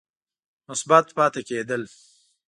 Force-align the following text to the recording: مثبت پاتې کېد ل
مثبت 0.69 1.05
پاتې 1.17 1.41
کېد 1.47 1.69
ل 1.79 1.83